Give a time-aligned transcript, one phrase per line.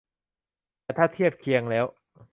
[0.83, 1.85] แต่ถ้าเทียบเคียงแล้ว